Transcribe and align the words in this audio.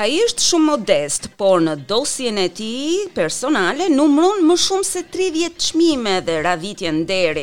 A 0.00 0.06
i 0.08 0.16
është 0.24 0.40
shumë 0.46 0.64
modest, 0.64 1.26
por 1.36 1.58
në 1.60 1.74
dosjen 1.90 2.38
e 2.40 2.46
ti 2.56 2.68
personale 3.12 3.90
numron 3.92 4.38
më 4.48 4.54
shumë 4.64 4.86
se 4.88 5.02
30 5.12 5.58
qmime 5.66 6.14
dhe 6.24 6.38
radhitjen 6.46 7.02
deri. 7.10 7.42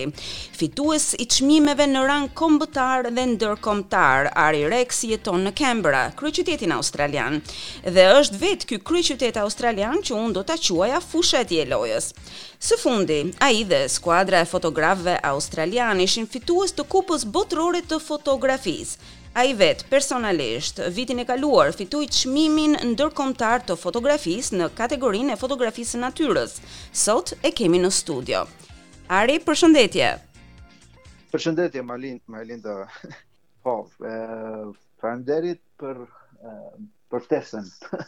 Fitues 0.57 1.11
i 1.21 1.27
qmimeve 1.29 1.85
në 1.91 2.01
rang 2.09 2.25
kombëtar 2.39 3.11
dhe 3.13 3.27
ndërkombëtar, 3.35 4.31
Ari 4.47 4.63
Rex 4.73 5.03
jeton 5.05 5.45
në 5.45 5.53
Kembra, 5.59 6.01
kryqytetin 6.17 6.73
australian. 6.73 7.43
Dhe 7.85 8.07
është 8.23 8.41
vetë 8.41 8.71
kjo 8.71 8.81
kryqytet 8.89 9.37
australian 9.43 10.01
që 10.01 10.17
unë 10.17 10.35
do 10.39 10.47
të 10.49 10.57
quaja 10.65 10.97
fushet 11.11 11.53
jelojës. 11.59 12.09
Së 12.59 12.73
fundi, 12.81 13.17
a 13.39 13.51
i 13.53 13.61
dhe 13.69 13.83
skuadra 13.93 14.39
e 14.41 14.47
fotografëve 14.49 15.13
australian 15.31 15.99
ishin 16.01 16.25
fitues 16.31 16.71
të 16.73 16.85
kupës 16.93 17.25
botërore 17.35 17.83
të 17.91 17.99
fotografisë. 18.01 18.97
A 19.37 19.43
i 19.45 19.51
vetë, 19.59 19.85
personalisht, 19.91 20.81
vitin 20.95 21.21
e 21.21 21.25
kaluar, 21.29 21.69
i 21.77 21.85
të 21.85 21.99
shmimin 22.19 22.73
dërkomtar 22.97 23.61
të 23.69 23.77
fotografisë 23.77 24.57
në 24.61 24.69
kategorinë 24.79 25.35
e 25.35 25.37
fotografisë 25.43 26.01
natyrës. 26.01 26.55
Sot 27.05 27.35
e 27.45 27.53
kemi 27.59 27.77
në 27.83 27.91
studio. 27.99 28.41
Ari, 29.19 29.37
përshëndetje. 29.45 30.09
Përshëndetje, 31.31 31.83
Malin, 31.85 32.17
Malinda. 32.25 32.87
Po, 33.67 33.77
e, 34.01 34.09
për, 35.81 36.01
për 37.11 37.25
ftesën. 37.27 37.67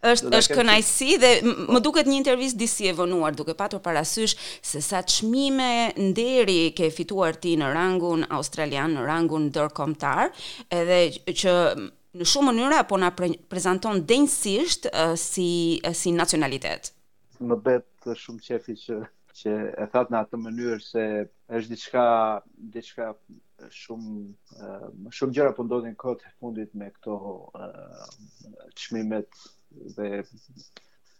Është 0.00 0.30
është 0.32 0.54
kënaqësi 0.56 1.08
dhe 1.20 1.30
më 1.76 1.80
duket 1.84 2.06
një 2.08 2.16
intervistë 2.22 2.58
disi 2.62 2.86
e 2.88 2.92
vonuar 2.96 3.34
duke 3.36 3.52
patur 3.58 3.82
parasysh 3.84 4.32
se 4.64 4.80
sa 4.86 5.02
çmime 5.04 5.90
nderi 6.00 6.70
ke 6.78 6.88
fituar 6.96 7.36
ti 7.42 7.52
në 7.60 7.68
rangun 7.76 8.24
australian, 8.38 8.96
në 8.96 9.04
rangun 9.10 9.50
ndërkombëtar, 9.50 10.32
edhe 10.78 10.98
që 11.42 11.54
në 12.16 12.26
shumë 12.32 12.48
mënyra 12.56 12.80
apo 12.86 12.96
na 13.00 13.12
pre 13.16 13.28
prezanton 13.52 14.00
denjësisht 14.08 14.88
uh, 14.90 15.12
si 15.20 15.48
uh, 15.84 15.92
si 15.94 16.16
nacionalitet. 16.16 16.94
Më 17.44 17.60
bëhet 17.68 18.10
shumë 18.24 18.46
qefi 18.48 18.78
që 18.86 19.02
që 19.40 19.52
e 19.84 19.84
thatë 19.92 20.12
në 20.12 20.18
atë 20.24 20.38
mënyrë 20.46 20.80
se 20.86 21.04
është 21.50 21.74
diçka 21.74 22.02
diçka 22.74 23.06
shumë 23.74 24.14
më 24.54 25.14
shumë 25.16 25.36
gjëra 25.36 25.52
po 25.56 25.64
ndodhin 25.66 25.96
kot 26.00 26.22
fundit 26.40 26.72
me 26.78 26.88
këto 26.94 27.16
çmimet 28.80 29.28
dhe 29.96 30.22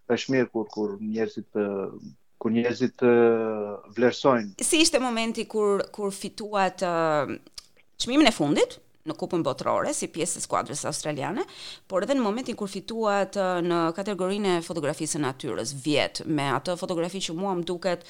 pashmir 0.08 0.46
kur 0.54 0.66
kur 0.74 0.88
njerëzit 1.12 1.48
kur 2.40 2.50
njerëzit 2.56 2.98
vlerësojnë 3.96 4.64
si 4.66 4.80
ishte 4.84 5.02
momenti 5.02 5.44
kur 5.50 5.82
kur 5.94 6.14
fituat 6.16 6.84
çmimin 8.00 8.30
e 8.30 8.34
fundit 8.34 8.78
në 9.08 9.14
kupën 9.16 9.42
botërore 9.44 9.94
si 9.96 10.10
pjesë 10.12 10.38
e 10.38 10.42
skuadrës 10.44 10.82
australiane, 10.84 11.40
por 11.88 12.04
edhe 12.04 12.12
në 12.14 12.20
momentin 12.20 12.54
kur 12.56 12.68
fituat 12.68 13.32
në 13.64 13.78
kategorinë 13.96 14.58
e 14.58 14.64
fotografisë 14.66 15.16
së 15.16 15.22
natyrës 15.24 15.72
vjet 15.86 16.20
me 16.28 16.44
atë 16.52 16.74
fotografi 16.82 17.18
që 17.24 17.32
mua 17.34 17.54
më 17.56 17.64
duket 17.70 18.04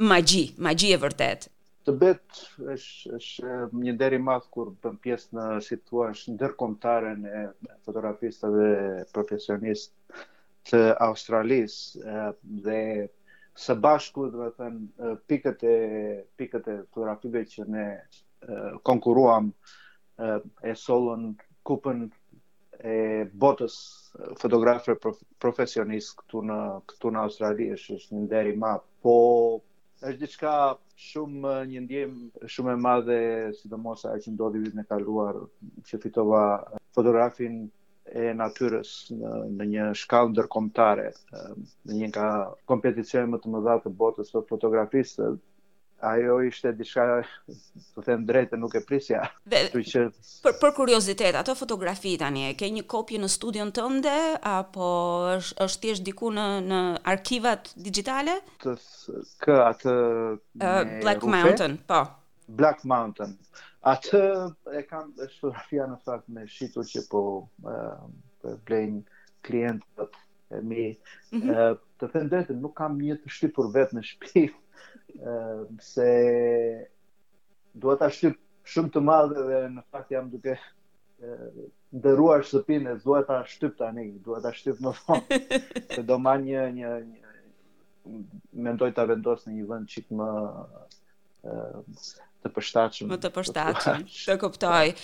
magji, 0.00 0.50
magji 0.60 0.94
e 0.94 0.98
vërtet. 1.00 1.42
Të 1.84 1.92
bet 2.00 2.38
është 2.72 3.10
është 3.16 3.52
një 3.80 3.92
deri 4.00 4.18
madh 4.24 4.46
kur 4.54 4.70
bën 4.82 4.94
pjesë 5.04 5.34
në 5.36 5.46
situash 5.66 6.26
ndërkombëtare 6.34 7.10
e 7.16 7.42
fotografistëve 7.86 8.68
profesionistë 9.12 10.24
të 10.70 10.80
Australisë 11.06 12.16
dhe 12.64 12.78
së 13.60 13.74
bashku, 13.84 14.28
do 14.32 14.46
të 14.48 14.54
them, 14.56 14.76
pikët 15.28 15.64
e 15.68 15.76
pikët 16.40 16.68
e 16.68 16.76
fotografive 16.92 17.44
që 17.54 17.68
ne 17.76 17.86
konkuruam 18.88 19.52
e 20.20 20.72
solën 20.86 21.28
kupën 21.68 22.06
e 22.88 22.96
botës 23.44 23.74
fotografëve 24.40 24.96
profesionistë 25.44 26.16
këtu 26.22 26.44
në 26.48 26.60
këtu 26.92 27.12
në 27.12 27.26
Australi 27.26 27.68
është 27.76 28.00
një 28.12 28.24
nder 28.28 28.52
i 28.54 28.60
madh. 28.64 28.86
Po 29.00 29.14
është 30.08 30.20
diçka 30.20 30.50
shumë 31.10 31.50
një 31.70 31.80
ndjem 31.86 32.12
shumë 32.54 32.72
e 32.74 32.78
madhe 32.84 33.16
sidomos 33.58 34.04
ajo 34.10 34.22
që 34.26 34.32
ndodhi 34.36 34.62
vitin 34.64 34.82
e 34.82 34.86
kaluar 34.92 35.40
që 35.90 36.00
fitova 36.04 36.44
fotografin 36.98 37.58
e 38.22 38.30
natyrës 38.38 38.90
në, 39.18 39.32
në 39.58 39.68
një 39.74 39.88
shkallë 40.04 40.32
ndërkombëtare 40.36 41.08
në 41.12 41.98
një 42.00 42.08
nga 42.14 42.28
kompeticionet 42.72 43.30
më 43.34 43.42
të 43.44 43.54
mëdha 43.56 43.76
të 43.86 43.94
botës 44.04 44.32
të 44.36 44.46
fotografisë 44.54 45.30
ajo 46.00 46.36
ishte 46.48 46.72
diçka 46.76 47.04
të 47.96 48.02
them 48.06 48.24
drejtë 48.28 48.58
nuk 48.60 48.74
e 48.78 48.82
prisja. 48.88 49.20
që... 49.50 50.04
për, 50.44 50.56
për 50.62 50.74
kuriozitet, 50.76 51.36
ato 51.36 51.54
fotografi 51.58 52.14
tani, 52.20 52.46
ke 52.58 52.68
një 52.72 52.84
kopje 52.90 53.20
në 53.20 53.28
studion 53.32 53.72
tënde 53.76 54.14
apo 54.52 54.86
është 55.36 55.64
është 55.66 55.82
thjesht 55.84 56.06
diku 56.06 56.32
në 56.36 56.46
në 56.70 56.80
arkivat 57.14 57.72
digjitale? 57.76 58.38
Të 58.64 58.76
kë 59.44 59.58
atë 59.66 59.96
uh, 60.60 60.96
Black 61.02 61.26
Mountain, 61.36 61.78
po. 61.90 62.02
Black 62.60 62.84
Mountain. 62.88 63.36
Atë 63.92 64.22
e 64.76 64.80
kam 64.84 65.12
fotografia 65.38 65.86
në 65.88 66.00
fakt 66.04 66.26
me 66.32 66.44
shitur 66.48 66.84
që 66.84 67.06
po 67.12 67.22
uh, 67.64 68.56
blejnë 68.68 69.00
klientët 69.46 70.16
e 70.52 70.58
mi. 70.60 70.88
Mm 71.30 71.40
-hmm. 71.40 71.72
uh, 71.72 71.78
të 72.00 72.10
them 72.12 72.28
drejtë, 72.32 72.56
nuk 72.60 72.74
kam 72.76 72.98
një 72.98 73.16
të 73.22 73.28
shtypur 73.32 73.72
vetë 73.72 73.94
në 73.96 74.02
shtëpi 74.08 74.50
se 75.80 76.06
duhet 77.74 77.98
ta 78.02 78.08
shtyp 78.12 78.36
shumë 78.70 78.92
të 78.94 79.02
madhe 79.04 79.44
dhe 79.48 79.58
në 79.74 79.82
fakt 79.92 80.12
jam 80.14 80.28
duke 80.30 80.54
ndëruar 82.00 82.44
shtëpinë 82.46 82.92
e 82.94 83.00
duhet 83.04 83.26
ta 83.28 83.38
shtyp 83.52 83.74
tani, 83.80 84.04
duhet 84.26 84.44
ta 84.46 84.52
shtyp 84.54 84.78
më 84.84 84.92
vonë. 84.98 85.38
Se 85.96 86.02
do 86.10 86.16
ma 86.26 86.36
një 86.40 86.62
një, 86.78 86.90
një 87.04 88.64
mendoj 88.66 88.90
ta 88.96 89.04
vendos 89.10 89.44
në 89.46 89.56
një 89.58 89.66
vend 89.72 89.90
çik 89.92 90.08
më 90.20 90.30
të 92.44 92.52
përshtatshëm. 92.56 93.10
Më 93.10 93.18
të 93.20 93.32
përshtatshëm. 93.36 94.06
Të, 94.14 94.38
kuptoj. 94.44 94.94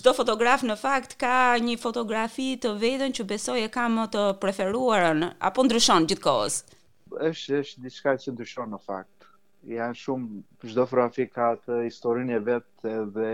Çdo 0.00 0.16
fotograf 0.18 0.66
në 0.66 0.76
fakt 0.80 1.14
ka 1.22 1.38
një 1.62 1.78
fotografi 1.84 2.50
të 2.60 2.74
vetën 2.82 3.14
që 3.16 3.28
besoj 3.32 3.60
e 3.64 3.70
ka 3.76 3.86
më 3.92 4.08
të 4.16 4.26
preferuarën 4.42 5.28
apo 5.50 5.64
ndryshon 5.68 6.08
gjithkohës 6.10 6.64
është 7.10 7.58
është 7.62 7.82
diçka 7.84 8.12
që 8.22 8.32
ndryshon 8.34 8.70
në 8.74 8.78
fakt. 8.84 9.26
Jan 9.66 9.94
shumë 9.98 10.70
çdo 10.70 10.84
frafi 10.90 11.26
ka 11.30 11.52
atë 11.56 11.76
historinë 11.86 12.36
e 12.38 12.44
vet 12.48 12.86
edhe 12.90 13.28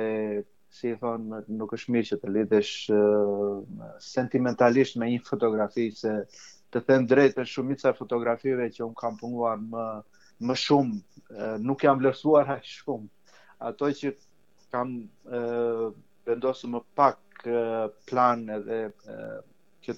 si 0.72 0.90
i 0.92 0.96
thon 1.00 1.30
nuk 1.56 1.72
është 1.76 1.92
mirë 1.94 2.08
që 2.10 2.18
të 2.22 2.32
lidhesh 2.36 2.92
uh, 2.94 3.60
sentimentalisht 4.04 4.96
me 5.02 5.08
një 5.12 5.22
fotografi 5.28 5.90
se 5.96 6.14
të 6.72 6.84
them 6.88 7.04
drejtë 7.10 7.44
është 7.46 7.92
e 7.92 7.96
fotografive 8.00 8.70
që 8.76 8.82
un 8.86 8.94
kam 9.02 9.16
punuar 9.20 9.58
më 9.60 9.86
më 10.42 10.54
shumë 10.58 11.58
nuk 11.62 11.84
jam 11.84 12.00
vlerësuar 12.00 12.48
aq 12.56 12.64
shumë 12.66 13.36
ato 13.68 13.90
që 13.94 14.10
kam 14.72 14.88
vendosur 16.26 16.70
më 16.72 16.80
pak 16.98 17.44
plan 18.08 18.40
edhe 18.50 18.80
që 19.86 19.94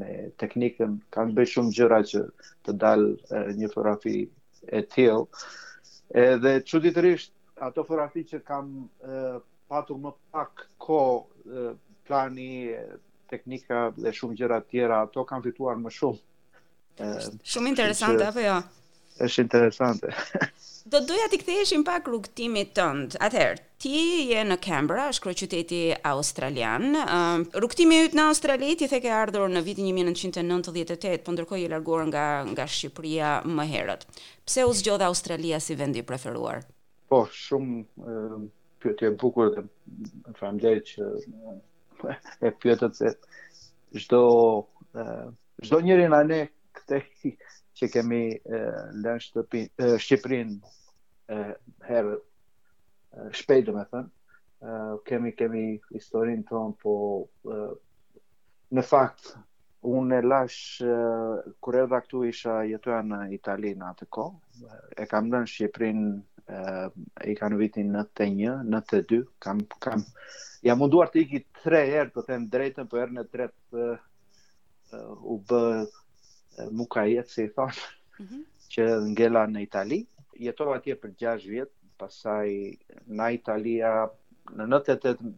me 0.00 0.10
teknikën 0.40 0.98
kanë 1.14 1.36
bërë 1.38 1.52
shumë 1.54 1.76
gjëra 1.78 2.00
që 2.12 2.22
të 2.66 2.74
dalë 2.84 3.44
një 3.60 3.70
fotografi 3.72 4.16
e 4.76 4.82
tillë 4.94 6.24
dhe 6.44 6.54
që 6.68 6.82
ditërisht 6.88 7.32
ato 7.68 7.84
fotografi 7.86 8.26
që 8.34 8.42
kam 8.48 8.72
patur 9.72 10.00
më 10.04 10.12
pak 10.34 10.66
ko 10.82 10.98
plani 12.08 12.50
teknika 13.32 13.86
dhe 13.96 14.12
shumë 14.12 14.36
gjëra 14.42 14.60
tjera 14.68 15.02
ato 15.06 15.24
kanë 15.32 15.48
fituar 15.50 15.80
më 15.86 15.96
shumë 16.00 16.20
Shumë 17.02 17.70
interesante, 17.72 18.20
apo 18.28 18.42
jo? 18.44 18.54
është 19.26 19.44
interesante. 19.46 20.10
Do 20.92 20.98
doja 21.06 21.28
t'i 21.30 21.38
ktheheshim 21.40 21.84
pak 21.86 22.08
rukëtimi 22.10 22.64
tëndë. 22.74 23.18
Atëherë, 23.22 23.60
ti 23.80 23.92
je 24.32 24.40
në 24.44 24.56
Canberra, 24.64 25.04
është 25.12 25.24
kërë 25.28 25.38
qyteti 25.40 25.78
australian. 26.10 26.88
Rukëtimi 27.62 28.00
yt 28.08 28.16
në 28.18 28.24
Australi, 28.28 28.72
ti 28.80 28.88
theke 28.90 29.12
ardhur 29.14 29.46
në 29.54 29.62
vitin 29.64 29.86
1998, 29.94 31.22
për 31.24 31.36
ndërkoj 31.36 31.60
i 31.62 31.68
largur 31.70 32.02
nga, 32.10 32.24
nga 32.50 32.66
Shqipëria 32.66 33.30
më 33.46 33.68
herët. 33.70 34.02
Pse 34.44 34.66
u 34.66 34.74
zgjodha 34.82 35.06
Australia 35.12 35.62
si 35.62 35.78
vendi 35.78 36.02
preferuar? 36.06 36.64
Po, 37.12 37.22
shumë 37.30 38.42
pyetje 38.82 39.12
e 39.12 39.16
bukur 39.22 39.52
dhe 39.54 39.62
më 40.40 40.54
që 40.64 41.08
e 42.42 42.50
pyetët 42.64 42.98
të 42.98 43.14
çdo 44.02 44.24
njërin 45.86 46.16
të 46.18 46.44
të 46.82 46.98
të 46.98 47.40
që 47.82 47.88
kemi 47.90 48.24
lënë 49.02 49.20
shtëpin, 49.26 49.70
Shqiprin 49.98 50.50
herë 51.88 52.14
shpejt, 53.34 53.66
dhe 53.68 53.74
me 53.76 53.84
thënë, 53.90 54.10
kemi, 55.08 55.32
kemi 55.38 55.64
historinë 55.94 56.46
tonë, 56.48 56.76
po 56.82 56.94
në 58.78 58.84
fakt, 58.86 59.32
unë 59.82 60.20
e 60.20 60.22
lash, 60.22 60.60
kur 61.62 61.78
edhe 61.82 61.98
këtu 62.04 62.20
isha 62.30 62.60
jetuja 62.70 63.00
në 63.02 63.18
Itali 63.38 63.74
në 63.82 63.88
atë 63.90 64.06
kohë. 64.14 64.36
e 65.02 65.06
kam 65.10 65.26
lënë 65.32 65.48
Shqiprin 65.50 65.98
e, 66.14 66.56
i 67.30 67.34
kanë 67.34 67.56
vitin 67.58 67.88
në 67.96 68.02
të 68.14 68.26
një, 68.38 68.52
në 68.72 68.80
të 68.90 68.98
dy, 69.10 69.18
kam, 69.42 69.64
kam, 69.82 70.04
jam 70.62 70.78
munduar 70.78 71.10
të 71.10 71.24
iki 71.24 71.40
tre 71.64 71.80
herë, 71.90 72.10
të 72.10 72.14
po 72.14 72.22
them 72.28 72.44
drejtën, 72.52 72.86
po 72.92 73.00
herë 73.00 73.16
në 73.18 73.24
tretë, 73.34 73.88
u 75.32 75.38
bë 75.50 75.60
mu 76.72 76.84
ka 76.92 77.04
jetë, 77.08 77.30
se 77.32 77.44
i 77.44 77.50
thonë, 77.56 77.84
mm 78.20 78.24
-hmm. 78.26 78.42
që 78.74 78.86
ngella 79.12 79.46
në 79.48 79.62
Itali, 79.66 80.00
jetova 80.40 80.76
atje 80.76 80.96
për 81.00 81.14
6 81.24 81.48
vjetë, 81.50 81.72
pasaj 81.98 82.48
na 83.06 83.30
Italia 83.30 84.08
në 84.58 84.64
98 84.66 85.32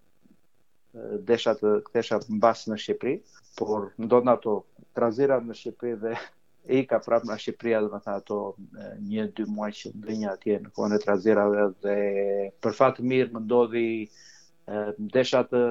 e 0.95 1.19
deshat 1.27 1.59
të 1.61 2.01
në 2.33 2.39
basë 2.45 2.71
në 2.71 2.77
Shqipëri, 2.85 3.17
por 3.59 3.91
ndonë 4.01 4.31
ato 4.37 4.53
trazirat 4.95 5.43
në 5.45 5.55
Shqipëri 5.61 5.97
dhe 6.03 6.13
e 6.69 6.79
i 6.79 6.87
ka 6.87 7.01
prapë 7.05 7.27
në 7.29 7.37
Shqipëria 7.45 7.81
dhe 7.83 7.89
më 7.95 8.01
tha 8.05 8.15
ato 8.21 8.39
një, 9.11 9.27
dy 9.37 9.45
muaj 9.57 9.71
që 9.81 9.91
në 9.95 10.07
dënja 10.07 10.31
atje 10.37 10.61
në 10.63 10.71
kone 10.77 10.99
trazirave 11.03 11.67
dhe 11.83 11.99
për 12.63 12.77
fatë 12.81 13.05
mirë 13.11 13.33
më 13.35 13.43
ndodhi 13.45 13.87
deshat 15.19 15.51
të 15.53 15.65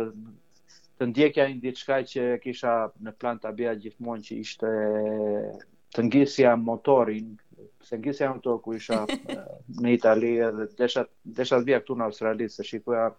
të 1.03 1.09
ndjekja 1.09 1.43
një 1.51 1.57
diçka 1.59 1.95
që 2.07 2.23
kisha 2.39 2.71
në 3.03 3.11
plan 3.19 3.39
të 3.41 3.49
abia 3.51 3.73
gjithmonë 3.75 4.23
që 4.23 4.35
ishte 4.39 4.69
të 5.93 6.03
ngisja 6.07 6.53
motorin, 6.57 7.33
se 7.83 7.97
ngisja 7.99 8.29
në 8.31 8.43
to 8.45 8.53
ku 8.63 8.71
isha 8.77 9.01
në 9.83 9.97
Itali 9.97 10.29
dhe 10.39 10.67
desha 10.79 11.03
të 11.57 11.65
bia 11.67 11.81
këtu 11.83 11.97
në 11.99 12.05
Australi, 12.07 12.47
se 12.49 12.63
shikua 12.63 13.09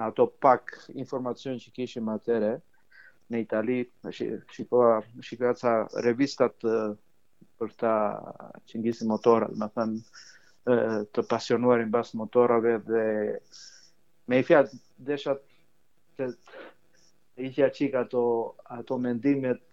në 0.00 0.06
ato 0.08 0.30
pak 0.40 0.72
informacion 0.94 1.60
që 1.60 1.74
kishim 1.76 2.08
atere 2.08 2.54
në 3.32 3.42
Itali, 3.44 3.76
shikua 4.56 5.02
shikoja 5.20 5.52
ca 5.60 5.74
revistat 6.08 6.56
për 6.64 7.74
ta 7.82 7.94
që 8.68 8.80
ngisi 8.80 9.04
motorat, 9.10 9.52
më 9.60 9.68
thënë 9.76 11.04
të 11.12 11.26
pasionuarin 11.30 11.92
basë 11.92 12.16
motorave 12.22 12.78
dhe 12.88 13.04
me 14.28 14.40
i 14.40 14.46
fjatë 14.48 14.80
deshat 15.10 15.44
të, 16.16 16.30
i 17.36 17.52
kja 17.52 17.68
ato, 18.00 18.52
ato 18.68 18.98
mendimet 19.02 19.66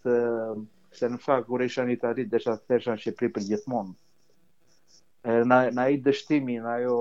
se 1.00 1.08
në 1.10 1.20
fakt 1.24 1.48
kur 1.50 1.64
isha 1.66 1.86
një 1.90 1.98
të 2.02 2.08
arit 2.10 2.30
dhe 2.32 2.42
qatë 2.44 2.68
tërshë 2.72 2.96
në 2.96 3.02
Shqipri 3.04 3.30
për 3.38 3.46
gjithmonë. 3.50 3.96
Na, 5.48 5.60
na 5.78 5.86
i 5.94 5.98
dështimi, 6.06 6.58
na 6.66 6.76
jo 6.84 6.98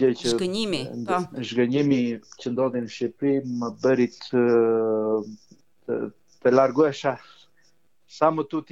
gjë 0.00 0.10
që... 0.20 0.30
Shkënjimi, 0.34 0.82
po. 1.08 1.20
Shkënjimi 1.50 2.00
që 2.44 2.52
ndodin 2.52 2.86
në 2.86 2.92
Shqipri 2.96 3.32
më 3.62 3.72
bërit 3.84 4.20
të, 4.26 4.42
të, 5.88 5.98
të 6.44 6.52
largueshë 6.54 7.14
sa 8.18 8.30
më 8.36 8.44
të 8.52 8.62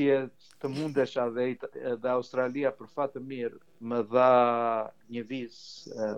të 0.62 0.68
mundesha 0.72 1.26
dhe, 1.36 1.48
dhe 2.04 2.10
Australia 2.14 2.70
për 2.72 2.86
fatë 2.96 3.18
të 3.18 3.24
mirë 3.32 3.58
më 3.90 3.98
dha 4.12 4.30
një 5.16 5.22
vizë 5.32 6.14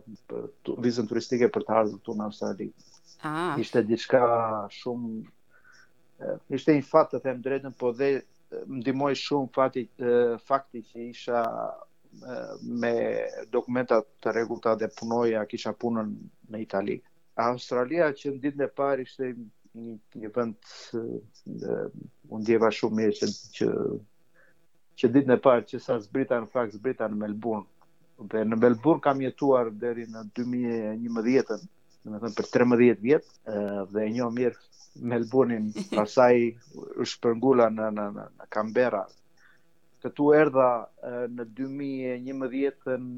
vizën 0.85 1.09
turistike 1.11 1.49
për 1.57 1.63
të 1.71 1.75
ardhë 1.81 1.99
të 2.07 2.15
në 2.21 2.29
Australia. 2.29 2.87
Ah. 3.23 3.57
Ishte 3.59 3.83
diçka 3.83 4.21
shumë 4.71 6.39
ishte 6.59 6.75
një 6.75 6.85
fat 6.87 7.11
të 7.13 7.21
them 7.25 7.41
drejtën, 7.43 7.75
po 7.79 7.91
dhe 7.99 8.09
më 8.51 8.81
ndihmoi 8.81 9.15
shumë 9.19 9.51
fati 9.55 9.83
fakti 10.47 10.83
që 10.91 11.07
isha 11.11 11.41
me 12.83 12.93
dokumentat 13.53 14.07
të 14.23 14.35
rregullta 14.37 14.75
dhe 14.79 14.89
punoja, 14.99 15.43
kisha 15.51 15.73
punën 15.75 16.15
në 16.51 16.63
Itali. 16.65 16.99
Australia 17.43 18.11
që 18.21 18.35
në 18.37 18.41
ditën 18.47 18.65
e 18.67 18.69
parë 18.81 19.07
ishte 19.07 19.33
një 19.33 19.97
një 20.23 20.31
vend 20.37 20.71
ku 22.29 22.41
ndjeva 22.41 22.71
shumë 22.79 22.99
mirë 23.01 23.19
se 23.19 23.29
që 23.59 23.69
që 24.99 25.11
ditën 25.17 25.35
e 25.35 25.39
parë 25.47 25.67
që 25.75 25.83
sa 25.91 25.99
zbrita 26.07 26.39
në 26.43 26.51
fakt 26.55 26.79
zbrita 26.79 27.11
në 27.11 27.19
Melbourne. 27.25 27.67
Dhe 28.31 28.47
në 28.47 28.59
Melbourne 28.65 29.03
kam 29.05 29.21
jetuar 29.23 29.71
deri 29.75 30.07
në 30.11 30.25
2011-ën 30.39 31.67
dhe 32.09 32.17
me 32.17 32.21
thëmë 32.27 32.37
për 32.39 32.47
13 32.55 33.05
vjetë 33.05 33.63
dhe 33.95 34.05
e 34.05 34.11
një 34.17 34.29
mirë 34.39 35.07
Melbunin 35.11 35.67
pasaj 35.95 36.39
është 37.05 37.23
përngula 37.25 37.69
në, 37.71 37.89
në, 37.97 38.07
në 38.17 38.47
Kambera. 38.55 39.03
Këtu 40.03 40.31
erdha 40.39 40.71
në 41.35 41.45
2011 41.59 43.09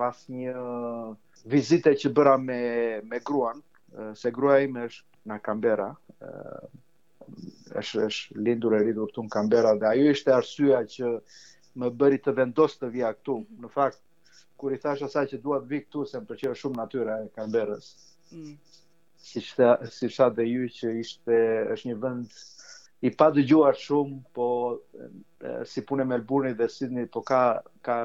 pas 0.00 0.20
një 0.32 0.54
vizite 1.52 1.92
që 2.02 2.12
bëra 2.18 2.32
me, 2.42 2.58
me 3.12 3.20
gruan, 3.20 3.60
se 4.18 4.32
grua 4.34 4.56
ime 4.64 4.88
është 4.90 5.30
në 5.30 5.38
Kambera, 5.46 5.90
është, 6.24 8.06
është 8.08 8.40
lindur 8.48 8.78
e 8.78 8.82
rridur 8.84 9.10
të 9.14 9.26
në 9.26 9.34
Kambera, 9.36 9.74
dhe 9.82 9.90
ajo 9.92 10.10
ishte 10.16 10.34
arsyeja 10.34 10.82
që 10.98 11.12
më 11.80 11.90
bëri 12.00 12.18
të 12.24 12.34
vendos 12.40 12.74
të 12.80 12.90
vja 12.96 13.12
këtu. 13.18 13.36
Në 13.62 13.70
fakt, 13.76 14.00
kur 14.58 14.74
i 14.74 14.80
thash 14.82 15.04
asaj 15.06 15.28
që 15.34 15.38
duat 15.46 15.68
vi 15.70 15.84
këtu, 15.84 16.06
se 16.10 16.18
më 16.20 16.26
përqeve 16.32 16.56
shumë 16.64 16.78
natyra 16.82 17.20
e 17.24 17.28
Kamberës, 17.38 17.90
Mm. 18.32 18.54
Si 19.18 19.40
shta, 19.42 19.72
si 19.90 20.06
dhe 20.36 20.44
ju 20.48 20.66
që 20.76 20.90
ishte 21.00 21.38
është 21.74 21.88
një 21.90 21.94
vend 22.02 22.32
i 23.02 23.10
pa 23.18 23.26
dëgjuar 23.36 23.76
shumë, 23.80 24.16
po 24.38 24.46
e, 24.94 25.54
si 25.70 25.82
punë 25.90 26.06
Melbourne 26.12 26.52
dhe 26.60 26.68
Sydney, 26.74 27.08
po 27.14 27.22
ka 27.30 27.42
ka 27.86 27.96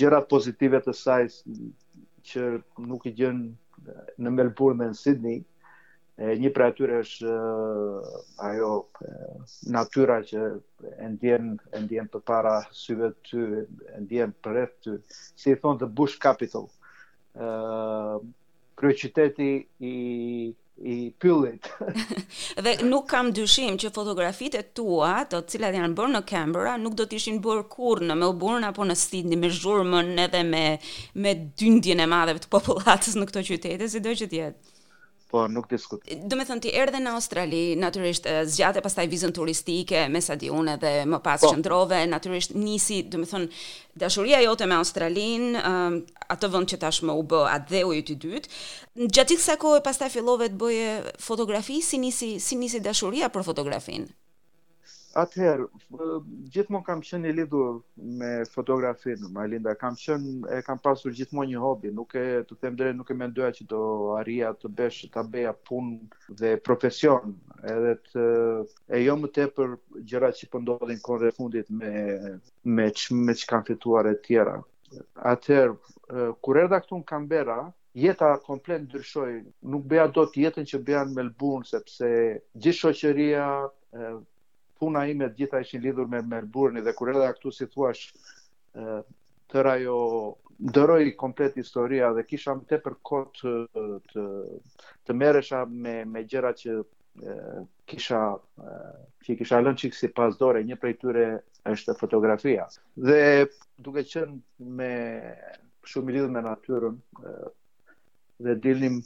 gjërat 0.00 0.28
pozitive 0.30 0.80
të 0.86 0.94
saj 1.02 1.24
që 2.30 2.48
nuk 2.86 3.06
i 3.10 3.14
gjën 3.18 3.40
në 4.24 4.34
Melbourne 4.38 4.82
dhe 4.82 4.90
në 4.94 4.98
Sydney. 5.02 5.40
E, 6.22 6.32
një 6.42 6.50
prej 6.56 6.66
atyre 6.74 6.98
është 7.04 7.34
ajo 8.50 8.72
natyra 9.76 10.20
që 10.30 10.44
e 11.06 11.08
ndjen 11.16 11.48
e 11.76 11.80
ndjen 11.86 12.10
përpara 12.14 12.56
syve 12.84 13.10
të 13.16 13.28
tyre, 13.30 13.62
e 13.96 14.00
ndjen 14.06 14.34
për 14.44 14.58
rreth 14.58 14.92
si 15.42 15.56
thonë 15.64 15.82
the 15.84 15.90
bush 16.00 16.20
capital. 16.30 16.68
ë 17.34 18.20
kryeqyteti 18.82 19.54
i 19.80 19.92
i 20.84 20.94
pyllit. 21.20 21.68
dhe 22.64 22.72
nuk 22.90 23.04
kam 23.12 23.28
dyshim 23.36 23.76
që 23.78 23.90
fotografitë 23.94 24.62
tua, 24.74 25.10
të 25.30 25.42
cilat 25.52 25.76
janë 25.76 25.94
bërë 25.98 26.12
në 26.14 26.22
Canberra, 26.30 26.72
nuk 26.80 26.96
do 26.98 27.04
të 27.06 27.18
ishin 27.20 27.38
bërë 27.44 27.66
kurrë 27.74 28.08
në 28.08 28.16
Melbourne 28.22 28.66
apo 28.70 28.82
në 28.88 28.96
Sydney 28.98 29.38
me 29.44 29.50
zhurmën 29.52 30.14
edhe 30.24 30.40
me 30.48 30.64
me 31.26 31.36
dyndjen 31.60 32.02
e 32.02 32.08
madhe 32.10 32.34
të 32.40 32.50
popullatës 32.56 33.20
në 33.20 33.28
këto 33.30 33.44
qytete, 33.52 33.90
sido 33.94 34.16
që 34.22 34.30
të 34.32 34.40
jetë. 34.40 34.71
Po, 35.32 35.48
nuk 35.48 35.64
diskutoj. 35.72 36.12
Do 36.28 36.36
me 36.36 36.44
thënë, 36.44 36.60
ti 36.66 36.70
erdhe 36.76 36.98
në 37.00 37.14
Australi, 37.16 37.60
natyrisht 37.80 38.26
zgjate 38.52 38.82
pastaj 38.84 39.06
vizën 39.08 39.32
turistike, 39.32 40.02
me 40.12 40.20
sa 40.20 40.36
di 40.36 40.50
une 40.52 40.74
dhe 40.82 40.90
më 41.08 41.22
pas 41.24 41.40
po. 41.40 41.54
qëndrove, 41.54 42.02
nisi, 42.60 42.98
do 43.08 43.16
me 43.16 43.24
thënë, 43.24 43.48
dashuria 44.04 44.42
jote 44.44 44.66
me 44.68 44.76
Australin, 44.76 45.56
um, 45.56 45.96
atë 46.36 46.52
vënd 46.52 46.70
që 46.74 46.80
tash 46.84 47.00
më 47.08 47.16
u 47.16 47.22
bë, 47.32 47.40
atë 47.54 47.72
dhe 47.72 47.80
u 47.88 47.94
i 47.96 48.02
të 48.10 48.18
dytë, 48.20 48.48
në 49.00 49.08
gjatë 49.16 49.32
i 49.32 49.36
kësa 49.40 49.80
pastaj 49.88 50.10
fillove 50.18 50.50
të 50.52 50.60
bëje 50.60 50.92
fotografi, 51.30 51.80
si 51.80 51.96
nisi, 52.04 52.34
si 52.38 52.54
nisi 52.60 52.84
dashuria 52.84 53.32
për 53.32 53.42
fotografinë? 53.48 54.12
Atëherë, 55.20 55.64
gjithmonë 56.54 56.84
kam 56.86 57.00
qenë 57.04 57.28
i 57.28 57.34
lidhur 57.36 57.74
me 58.20 58.28
fotografinë, 58.52 59.28
më 59.36 59.44
linda, 59.54 59.74
kam 59.76 59.96
qenë 60.00 60.52
e 60.58 60.62
kam 60.64 60.80
pasur 60.86 61.12
gjithmonë 61.18 61.50
një 61.52 61.60
hobi, 61.64 61.90
nuk 61.96 62.14
e 62.16 62.22
të 62.48 62.56
them 62.62 62.78
drejt, 62.78 62.96
nuk 62.96 63.12
e 63.12 63.16
mendoja 63.20 63.50
që 63.58 63.66
do 63.72 63.82
arrija 64.20 64.52
të 64.62 64.70
bësh 64.78 65.02
ta 65.16 65.24
bëja 65.34 65.52
punë 65.70 66.38
dhe 66.40 66.54
profesion, 66.70 67.34
edhe 67.74 67.92
të 68.06 68.24
e 68.88 69.02
jo 69.04 69.18
më 69.24 69.30
tepër 69.40 69.74
gjërat 70.12 70.40
që 70.40 70.50
po 70.54 70.62
ndodhin 70.64 71.04
kohë 71.10 71.32
fundit 71.40 71.68
me 71.82 71.92
me 72.80 72.88
ç 72.96 73.12
me 73.26 73.36
çka 73.42 73.52
kanë 73.52 73.68
fituar 73.68 74.08
e 74.08 74.16
tjera. 74.26 74.56
Atëherë, 75.34 75.76
kur 76.40 76.62
erdha 76.64 76.80
këtu 76.86 77.02
në 77.02 77.06
Canberra, 77.12 77.58
jeta 78.06 78.32
komplet 78.48 78.86
ndryshoi. 78.88 79.36
Nuk 79.74 79.84
bëja 79.92 80.08
dot 80.20 80.36
jetën 80.40 80.68
që 80.72 80.82
beja 80.88 81.04
në 81.04 81.16
Melbourne 81.20 81.68
sepse 81.74 82.12
gjithë 82.56 82.80
shoqëria 82.82 83.48
puna 84.82 85.06
ime 85.06 85.26
gjitha 85.38 85.60
ishin 85.62 85.82
lidhur 85.84 86.08
me 86.12 86.20
me 86.32 86.38
dhe 86.86 86.92
kur 87.00 87.10
edhe 87.10 87.26
aktu 87.32 87.50
si 87.58 87.66
thua 87.74 87.90
ë 87.94 88.86
tër 89.52 89.66
ajo 89.72 89.98
ndëroi 90.70 91.12
komplet 91.22 91.58
historia 91.62 92.08
dhe 92.16 92.24
kisha 92.32 92.54
më 92.58 92.66
tepër 92.72 92.96
kohë 93.10 93.28
të 93.36 93.52
të, 94.10 94.24
të 95.06 95.18
me 95.20 95.94
me 96.14 96.20
gjëra 96.32 96.50
që 96.62 96.74
kisha 97.92 98.22
që 99.28 99.38
kisha 99.42 99.62
lënë 99.64 99.80
çik 99.84 99.94
pasdore 100.18 100.40
dore 100.40 100.64
një 100.72 100.80
prej 100.82 100.94
tyre 101.04 101.26
është 101.76 101.96
fotografia 102.02 102.66
dhe 103.10 103.22
duke 103.86 104.02
qenë 104.14 104.34
me 104.80 104.90
shumë 105.92 106.12
lidhur 106.16 106.34
me 106.38 106.42
natyrën 106.48 106.96
dhe 108.48 108.52
dilnim 108.66 108.98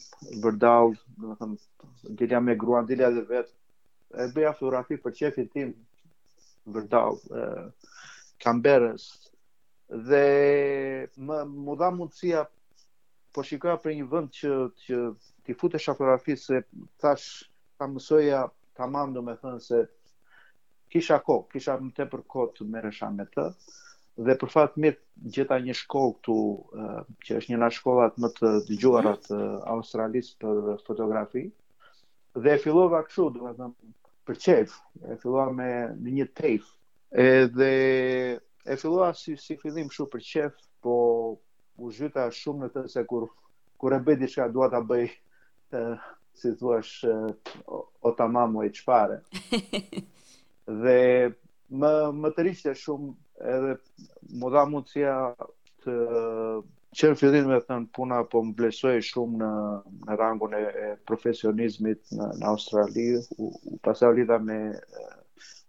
vërdall, 0.47 0.97
do 1.21 1.37
të 1.37 1.38
them, 1.42 1.54
dilja 2.23 2.38
me 2.49 2.54
gruan, 2.62 2.88
dilja 2.92 3.09
dhe 3.18 3.25
vetë, 3.33 3.52
e 4.16 4.28
bëja 4.32 4.52
fotografi 4.56 4.96
për 5.02 5.14
qefin 5.20 5.49
tim 5.52 5.73
vërdau 6.73 7.18
ë 7.38 7.40
kamberës 8.44 9.04
dhe 10.08 10.25
më, 11.28 11.38
më 11.66 11.76
dha 11.82 11.88
mundësia 11.96 12.44
po 13.35 13.44
shikoja 13.46 13.76
për 13.82 13.96
një 13.99 14.06
vënd 14.14 14.32
që, 14.38 14.52
që 14.85 14.96
ti 15.46 15.54
futesh 15.61 15.88
fotografi 15.92 16.37
se 16.40 16.62
thash 17.02 17.44
ta 17.78 17.88
mësoja 17.92 18.46
ta 18.76 18.88
mandu 18.90 19.23
me 19.23 19.37
thënë 19.42 19.62
se 19.66 19.82
kisha 20.92 21.18
kohë, 21.26 21.49
kisha 21.52 21.76
më 21.80 21.92
te 21.99 22.06
për 22.12 22.25
ko 22.30 22.46
të 22.56 22.66
me 22.73 22.82
të 22.85 23.50
dhe 24.26 24.32
për 24.40 24.49
fatë 24.54 24.80
mirë 24.80 25.30
gjitha 25.35 25.58
një 25.61 25.75
shkollë 25.82 26.14
këtu 26.16 26.38
që 27.26 27.37
është 27.38 27.52
një 27.52 27.56
nga 27.61 27.68
shkollat 27.76 28.14
më 28.23 28.30
të 28.38 28.52
dëgjuara 28.70 29.12
australisë 29.76 30.38
për 30.40 30.78
fotografi 30.87 31.42
dhe 32.37 32.54
e 32.56 32.61
fillova 32.62 33.02
kështu, 33.06 33.28
domethënë 33.37 33.75
për 34.26 34.38
qef, 34.42 34.73
e 35.12 35.16
fillua 35.23 35.47
me 35.54 35.66
në 35.95 36.12
një 36.18 36.26
tejf. 36.37 36.66
Edhe 37.23 37.71
e 38.66 38.76
fillua 38.80 39.12
si 39.14 39.37
si 39.38 39.54
fillim 39.62 39.90
shumë 39.95 40.12
për 40.16 40.25
qef, 40.30 40.59
po 40.83 40.97
u 41.87 41.90
zhyta 41.95 42.26
shumë 42.35 42.66
në 42.66 42.71
të 42.75 42.85
se 42.97 43.04
kur 43.11 43.28
kur 43.80 43.92
e 43.95 44.00
bëj 44.02 44.16
diçka 44.23 44.47
dua 44.50 44.68
ta 44.73 44.80
bëj 44.88 45.06
ë 45.76 45.80
si 46.40 46.52
thua 46.59 46.78
është 46.83 47.14
o 48.06 48.12
ta 48.16 48.26
mamo 48.33 48.64
e 48.66 48.71
çfarë. 48.75 49.18
Dhe 50.85 51.00
më 51.71 51.92
më 52.21 52.30
të 52.37 52.47
rishte 52.49 52.75
shumë 52.75 53.12
edhe 53.54 53.76
më 54.40 54.50
dha 54.54 54.64
mundësia 54.73 55.14
të 55.85 55.99
që 56.97 57.09
në 57.12 57.17
fillim 57.21 57.49
me 57.53 57.57
thënë 57.69 57.88
puna 57.97 58.19
po 58.33 58.41
më 58.47 58.53
blesoj 58.59 58.97
shumë 59.05 59.37
në, 59.43 59.49
në 60.09 60.15
rangun 60.21 60.55
e, 60.59 60.62
e 60.83 60.87
profesionizmit 61.11 62.00
në, 62.17 62.29
në 62.41 62.47
Australi, 62.53 63.05
u, 63.37 63.49
u 63.53 63.76
pasaj 63.88 64.15
lidha 64.17 64.38
me, 64.45 64.57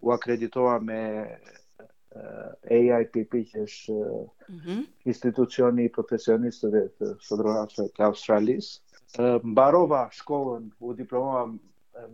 u 0.07 0.13
akreditoa 0.15 0.77
me 0.89 0.99
uh, 1.27 2.71
AIPP, 2.77 3.41
që 3.51 3.65
është 3.65 3.97
mm 3.97 4.61
-hmm. 4.67 4.85
institucioni 5.13 5.89
profesionistëve 5.99 6.85
të 6.99 7.11
shodrojnë 7.27 7.89
të 7.99 8.07
Australis. 8.07 8.71
Uh, 9.19 9.35
mbarova 9.51 10.05
shkollën, 10.21 10.69
u 10.79 10.95
diplomova 11.01 11.43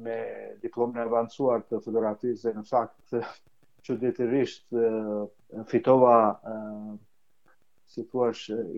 me 0.07 0.17
diplomën 0.65 0.97
e 1.01 1.05
avancuar 1.05 1.61
të 1.69 1.83
fotografisë 1.85 2.47
dhe 2.49 2.55
në 2.59 2.65
fakt 2.69 3.17
që 3.85 3.95
ditërisht 4.01 4.73
uh, 4.79 5.25
fitova 5.75 6.17
uh, 6.33 6.93
si 7.93 8.01
thua, 8.09 8.31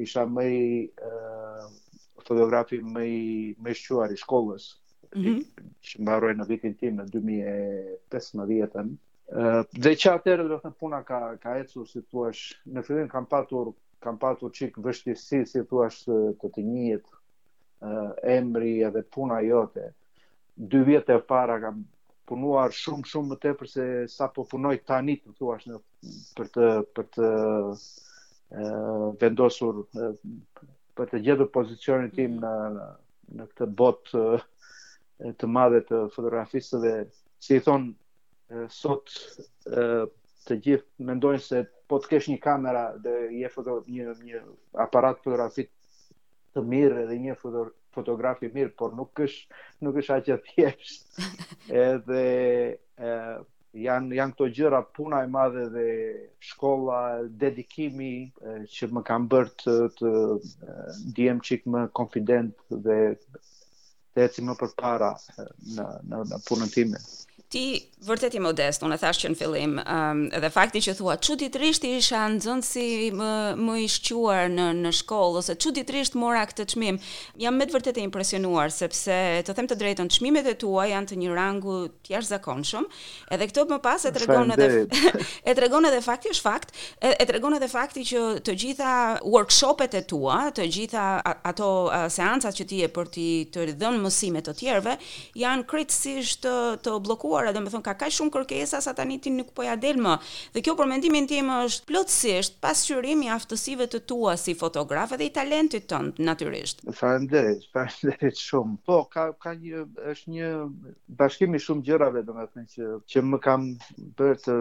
isha 0.03 0.25
më 0.35 0.43
i 0.43 0.63
fotografi 2.19 2.79
më 2.95 3.03
i 3.05 3.23
më 3.63 3.69
i 3.75 3.79
shquar 3.81 4.11
i 4.11 4.19
shkollës. 4.23 4.65
Mm 5.15 5.23
-hmm. 5.23 5.37
mbaroj 6.03 6.33
në 6.35 6.45
vitin 6.49 6.73
tim 6.79 6.93
në 6.99 7.05
2015-ën. 7.15 8.89
Ëh, 9.41 9.61
dhe 9.83 9.93
çfarë 10.01 10.43
do 10.49 10.57
të 10.57 10.61
thënë, 10.65 10.79
puna 10.81 10.99
ka 11.07 11.19
ka 11.43 11.51
ecur 11.61 11.85
si 11.91 11.99
thua, 12.09 12.29
në 12.75 12.81
fillim 12.85 13.09
kam 13.13 13.25
patur 13.31 13.73
kam 14.03 14.17
patur 14.21 14.49
çik 14.57 14.75
vështirësi 14.85 15.39
si 15.51 15.59
thua 15.69 15.87
të 16.39 16.49
të 16.57 16.61
njëjtë 16.71 17.11
emri 18.37 18.73
edhe 18.87 19.01
puna 19.15 19.37
jote. 19.49 19.85
Dy 20.71 20.79
vjet 20.87 21.09
e 21.15 21.19
para 21.31 21.55
kam 21.63 21.85
punuar 22.29 22.69
shumë 22.71 23.05
shumë 23.11 23.29
më 23.29 23.37
tepër 23.45 23.67
se 23.75 23.85
sa 24.17 24.25
po 24.35 24.41
punoj 24.53 24.75
tani, 24.89 25.13
thua, 25.39 25.55
në 25.69 25.77
për 26.35 26.45
të 26.53 26.65
për 26.95 27.05
të 27.15 27.23
vendosur 29.19 29.79
për 30.95 31.09
të 31.11 31.19
gjithë 31.27 31.47
pozicionit 31.55 32.13
tim 32.17 32.35
mm. 32.37 32.43
në, 32.43 32.89
në 33.39 33.47
këtë 33.49 33.67
bot 33.79 34.11
të 35.39 35.47
madhe 35.55 35.81
të 35.87 36.01
fotografisë 36.13 36.91
si 37.45 37.55
i 37.57 37.63
thonë 37.65 38.67
sot 38.75 39.09
të 39.65 40.59
gjithë 40.67 41.07
mendojnë 41.09 41.41
se 41.43 41.63
po 41.89 41.99
të 42.01 42.11
kesh 42.13 42.27
një 42.29 42.41
kamera 42.43 42.83
dhe 43.05 43.15
je 43.39 43.49
foto, 43.55 43.79
një, 43.87 44.13
një 44.27 44.41
aparat 44.85 45.19
fotografit 45.23 45.71
të 46.55 46.61
mirë 46.71 47.05
dhe 47.09 47.17
një 47.21 47.35
foto, 47.39 47.65
fotografi 47.95 48.49
mirë 48.53 48.75
por 48.79 48.93
nuk 48.95 49.23
është 49.25 49.59
nuk 49.87 49.99
është 50.03 50.17
aqë 50.19 50.37
tjesht 50.51 51.19
edhe 51.87 52.23
janë 53.83 54.15
jan 54.15 54.31
këto 54.33 54.45
gjëra 54.57 54.79
puna 54.97 55.17
e 55.25 55.29
madhe 55.31 55.63
dhe 55.73 55.87
shkolla 56.49 56.99
dedikimi 57.43 58.11
e, 58.51 58.55
që 58.75 58.87
më 58.97 59.03
kanë 59.09 59.27
bërë 59.33 59.51
të, 59.63 59.75
të 59.99 60.13
ndihem 61.11 61.41
çik 61.49 61.67
më 61.75 61.83
konfident 61.99 62.55
dhe 62.87 62.99
të 64.15 64.23
ecim 64.27 64.47
më 64.49 64.57
përpara 64.63 65.11
në 65.17 65.89
në, 66.09 66.23
në 66.31 66.41
punën 66.47 66.73
time 66.77 67.01
ti 67.49 67.85
vërtet 68.05 68.35
i 68.37 68.41
modest, 68.43 68.83
unë 68.85 68.95
e 68.97 69.01
thash 69.01 69.19
që 69.23 69.29
në 69.31 69.37
fillim, 69.37 69.73
um, 69.81 70.21
dhe 70.29 70.49
fakti 70.53 70.81
që 70.83 70.93
thua, 70.97 71.15
që 71.21 71.35
ti 71.39 71.49
i 71.57 71.91
isha 71.97 72.21
në 72.29 72.55
si 72.65 72.85
më, 73.13 73.55
i 73.79 73.85
ishquar 73.87 74.49
në, 74.51 74.65
në 74.83 74.91
shkollë, 74.99 75.39
ose 75.41 75.55
që 75.57 75.73
trisht 75.87 76.17
mora 76.17 76.43
këtë 76.45 76.65
të 76.65 76.75
qmim, 76.77 76.99
jam 77.41 77.57
me 77.57 77.65
të 77.67 77.75
vërtet 77.77 77.97
e 77.97 78.03
impresionuar, 78.05 78.71
sepse 78.73 79.17
të 79.45 79.55
them 79.57 79.69
të 79.69 79.77
drejton, 79.81 80.11
qmimet 80.11 80.49
e 80.49 80.55
tua 80.61 80.87
janë 80.91 81.11
të 81.13 81.17
një 81.23 81.31
rangu 81.37 81.77
tjash 82.05 82.15
jashtëzakonshëm, 82.15 82.87
edhe 83.35 83.47
këto 83.51 83.65
më 83.73 83.79
pas 83.85 84.05
e 84.09 84.13
të 84.13 84.25
edhe, 84.25 84.69
e 85.49 85.55
të 85.57 85.69
edhe 85.69 86.01
fakti, 86.05 86.33
është 86.35 86.45
fakt, 86.45 86.73
e 87.01 87.23
të 87.23 87.35
regon 87.37 87.55
edhe 87.57 87.69
fakti 87.71 88.05
që 88.09 88.23
të 88.45 88.57
gjitha 88.61 88.93
workshopet 89.25 89.97
e 89.97 90.03
tua, 90.07 90.41
të 90.53 90.67
gjitha 90.73 91.05
ato 91.45 91.69
seancat 92.13 92.57
që 92.59 92.69
ti 92.69 92.81
e 92.85 92.91
për 92.93 93.09
ti 93.13 93.27
të 93.53 93.69
rëdhën 93.71 93.99
mësimet 94.03 94.45
të 94.49 94.55
tjerëve, 94.61 94.95
janë 95.41 95.67
kritësisht 95.69 96.43
të, 96.45 96.55
të 96.85 96.95
bllokuara, 97.35 97.53
domethënë 97.55 97.85
ka 97.85 97.93
kaq 97.99 98.13
shumë 98.15 98.31
kërkesa 98.33 98.79
sa 98.83 98.93
tani 98.95 99.17
ti 99.19 99.29
nuk 99.33 99.49
po 99.55 99.63
ja 99.65 99.75
del 99.75 99.99
më. 100.01 100.15
Dhe 100.55 100.61
kjo 100.63 100.75
për 100.79 100.87
mendimin 100.91 101.27
tim 101.27 101.49
është 101.51 101.85
plotësisht 101.89 102.57
pasqyrim 102.63 103.25
i 103.25 103.31
aftësive 103.35 103.87
të 103.91 103.99
tua 104.07 104.35
si 104.39 104.53
fotograf 104.55 105.13
dhe 105.17 105.27
i 105.27 105.33
talentit 105.35 105.87
tënd 105.91 106.19
natyrisht. 106.23 106.83
Faleminderit, 106.95 107.65
faleminderit 107.73 108.39
shumë. 108.39 108.77
Po, 108.87 109.01
ka 109.11 109.27
ka 109.41 109.53
një 109.57 109.83
është 110.13 110.31
një 110.31 110.51
bashkim 111.19 111.55
i 111.55 111.61
shumë 111.61 111.83
gjërave 111.89 112.23
domethënë 112.25 112.69
që 112.73 112.99
që 113.11 113.25
më 113.25 113.41
kam 113.45 113.67
për 114.19 114.37
të 114.45 114.57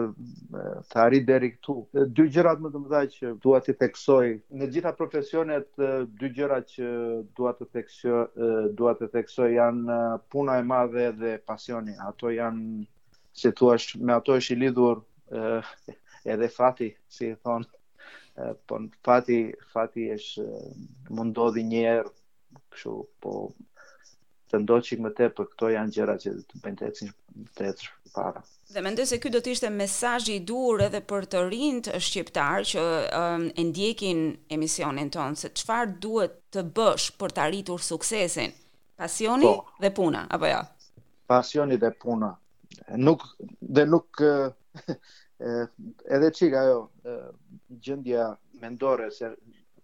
të 0.91 0.99
arrit 1.05 1.25
deri 1.29 1.51
këtu. 1.55 1.75
Dy 2.17 2.25
gjërat 2.35 2.59
më 2.65 2.71
domethënë 2.73 3.13
që 3.15 3.33
dua 3.43 3.61
të 3.63 3.77
theksoj 3.79 4.27
në 4.59 4.69
gjitha 4.75 4.91
profesionet 4.99 5.69
dy 6.19 6.31
gjëra 6.37 6.59
që 6.73 6.89
dua 7.39 7.55
të 7.59 7.69
teksoj 7.71 8.73
dua 8.77 8.95
të 8.99 9.07
theksoj 9.13 9.49
janë 9.55 9.99
puna 10.31 10.59
e 10.61 10.67
madhe 10.67 11.07
dhe 11.21 11.37
pasioni. 11.47 11.95
Ato 12.07 12.31
janë 12.33 12.64
si 13.31 13.49
thua 13.57 13.75
me 14.07 14.13
ato 14.19 14.35
është 14.39 14.53
i 14.55 14.59
lidhur 14.61 14.95
uh, 15.01 15.73
edhe 16.33 16.47
fati, 16.55 16.87
si 17.15 17.25
e 17.33 17.37
thon. 17.43 17.65
Uh, 18.37 18.51
po 18.67 18.79
fati, 19.05 19.39
fati 19.73 20.09
është 20.15 20.43
uh, 20.43 20.65
mund 21.15 21.33
ndodhi 21.33 21.63
një 21.69 21.83
herë, 21.89 22.11
kështu 22.73 22.93
po 23.23 23.33
të 24.51 24.59
ndodhë 24.63 24.87
qikë 24.89 25.05
më 25.05 25.11
te, 25.19 25.27
për 25.37 25.47
këto 25.51 25.69
janë 25.75 25.93
gjera 25.95 26.15
që 26.23 26.33
të 26.51 26.59
bëjnë 26.63 26.79
të 26.81 26.89
ecin 26.89 27.13
të 27.57 27.65
ecin 27.71 27.93
para. 28.15 28.43
Dhe 28.75 28.83
mendoj 28.85 29.05
se 29.09 29.17
ky 29.23 29.31
do 29.33 29.39
të 29.43 29.53
ishte 29.55 29.71
mesazhi 29.73 30.35
i 30.39 30.43
dur 30.49 30.83
edhe 30.87 31.01
për 31.09 31.25
të 31.31 31.41
rinjtë 31.49 31.99
shqiptar 32.07 32.67
që 32.71 32.83
um, 33.21 33.47
e 33.59 33.63
ndjekin 33.71 34.21
emisionin 34.55 35.11
ton 35.13 35.35
se 35.39 35.51
çfarë 35.59 35.97
duhet 36.03 36.37
të 36.55 36.63
bësh 36.77 37.09
për 37.19 37.35
të 37.35 37.43
arritur 37.47 37.83
suksesin, 37.91 38.53
pasioni 38.99 39.47
po, 39.47 39.69
dhe 39.83 39.91
puna 39.99 40.25
apo 40.29 40.49
jo? 40.53 40.59
Ja? 40.59 41.05
Pasioni 41.29 41.75
dhe 41.81 41.91
puna, 42.03 42.33
nuk 42.97 43.21
dhe 43.75 43.83
nuk 43.89 44.07
e, 44.21 45.51
edhe 46.15 46.29
çik 46.33 46.53
ajo 46.61 46.81
gjendja 47.81 48.25
mendore 48.61 49.09
se 49.17 49.27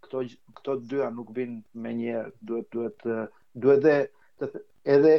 këto 0.07 0.19
këto 0.57 0.71
dyja 0.93 1.07
nuk 1.17 1.29
vijnë 1.35 1.57
me 1.85 1.91
një 2.01 2.17
duhet 2.47 2.67
duhet 2.73 2.99
duhet 3.61 3.81
dhe, 3.85 3.97
edhe 4.97 5.15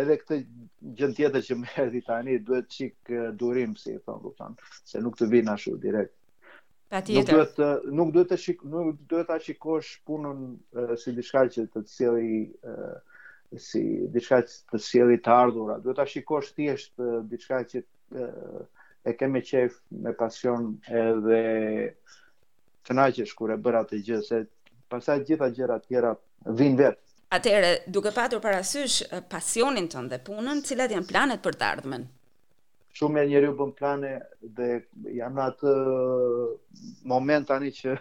edhe 0.00 0.14
këtë 0.20 0.36
gjë 0.98 1.08
tjetër 1.16 1.44
që 1.48 1.56
më 1.60 1.68
erdhi 1.82 2.02
tani 2.10 2.34
duhet 2.46 2.66
çik 2.76 3.12
durim 3.40 3.74
si 3.82 3.96
e 3.96 4.00
thon 4.04 4.20
kupton 4.24 4.56
se 4.90 5.00
nuk 5.04 5.16
të 5.16 5.30
vin 5.32 5.52
ashtu 5.56 5.76
direkt 5.80 6.14
Patjetër. 6.88 7.20
Nuk 7.20 7.28
duhet 7.28 7.88
nuk 7.98 8.10
duhet 8.14 8.30
të 8.32 8.36
shik, 8.42 8.62
nuk 8.64 8.94
duhet 9.08 9.26
ta 9.28 9.36
shikosh 9.44 9.90
punën 10.08 10.38
si 11.02 11.12
diçka 11.16 11.42
që 11.52 11.66
të 11.74 11.82
sjellë 11.84 12.94
si 13.56 13.82
diçka 14.12 14.42
të 14.44 14.80
sjelli 14.82 15.16
të 15.24 15.36
Duhet 15.80 15.86
ta 15.96 16.04
shikosh 16.06 16.52
thjesht 16.52 17.00
diçka 17.30 17.62
që 17.64 17.82
e 19.08 19.14
ke 19.16 19.28
me 19.28 19.40
qejf, 19.40 19.72
me 20.04 20.12
pasion 20.12 20.74
edhe 20.88 21.40
të 22.84 22.96
naqesh 22.96 23.32
kur 23.36 23.52
e 23.52 23.56
bën 23.56 23.78
atë 23.80 24.00
gjë 24.04 24.18
se 24.28 24.42
pastaj 24.92 25.20
gjitha 25.28 25.48
gjërat 25.56 25.86
tjera 25.88 26.10
vijnë 26.48 26.76
vetë. 26.80 27.00
Atëherë, 27.36 27.72
duke 27.92 28.12
patur 28.16 28.40
parasysh 28.44 29.00
pasionin 29.30 29.88
tënd 29.92 30.12
dhe 30.14 30.18
punën, 30.24 30.60
cilat 30.64 30.92
janë 30.96 31.08
planet 31.10 31.42
për 31.44 31.56
të 31.60 31.66
ardhmen? 31.72 32.06
Shumë 32.98 33.20
e 33.20 33.26
njeriu 33.28 33.52
bën 33.56 33.72
plane 33.78 34.12
dhe 34.56 34.68
janë 35.18 35.36
në 35.36 35.44
atë 35.44 35.74
moment 37.08 37.46
tani 37.48 37.72
që 37.78 37.96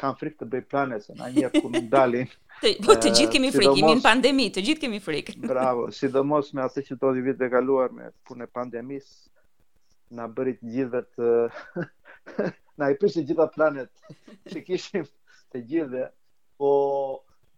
kanë 0.00 0.16
frikë 0.20 0.40
të 0.42 0.48
bëjnë 0.54 0.70
plane 0.72 1.00
se 1.04 1.16
na 1.18 1.28
ku 1.52 1.64
kum 1.66 1.76
dalin. 1.94 2.28
Të, 2.58 2.70
po 2.86 2.94
të 2.98 3.10
gjithë 3.14 3.26
eh, 3.28 3.32
kemi 3.36 3.48
frikë, 3.54 3.72
jemi 3.78 3.96
në 4.00 4.02
pandemi, 4.04 4.44
të 4.54 4.62
gjithë 4.66 4.82
kemi 4.86 4.98
frikë. 5.02 5.34
bravo, 5.50 5.84
sidomos 5.94 6.48
me 6.56 6.64
atë 6.64 6.82
që 6.88 6.96
të 6.98 7.08
odi 7.10 7.22
vitë 7.28 7.46
e 7.46 7.50
kaluar 7.52 7.92
me 7.94 8.08
punë 8.30 8.48
pandemisë 8.56 9.12
pandemis, 9.12 10.18
në 10.18 10.26
bërit 10.36 10.62
gjithë 10.74 11.02
të... 11.14 12.52
në 12.80 12.88
i 12.94 12.98
përshë 13.02 13.24
gjitha 13.30 13.46
planet 13.54 14.14
që 14.52 14.62
kishim 14.66 15.06
të 15.54 15.62
gjithë, 15.70 16.06
po 16.60 16.72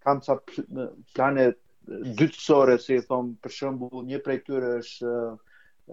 kam 0.04 0.20
ca 0.26 0.36
planet 1.16 1.58
dytësore, 2.20 2.76
si 2.80 2.98
i 2.98 3.06
thomë, 3.06 3.38
për 3.44 3.56
shëmbu, 3.56 3.90
një 4.10 4.20
prej 4.26 4.40
tyre 4.48 4.74
është 4.82 5.14